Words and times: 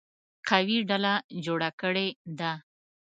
قوي 0.49 0.77
ډله 0.89 1.13
جوړه 1.45 1.69
کړې 1.81 2.07
ده. 2.39 2.53